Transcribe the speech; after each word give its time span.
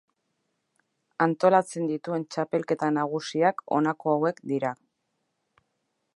Antolatzen 1.25 1.85
dituen 1.91 2.25
txapelketa 2.37 2.91
nagusiak 2.97 3.65
honako 3.77 4.17
hauek 4.17 4.43
dira. 4.55 4.75